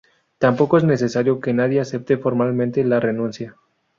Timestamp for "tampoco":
0.39-0.79